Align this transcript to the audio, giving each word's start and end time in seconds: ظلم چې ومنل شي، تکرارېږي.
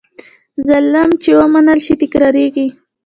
ظلم 0.67 1.09
چې 1.23 1.29
ومنل 1.39 1.79
شي، 1.85 1.93
تکرارېږي. 2.01 2.67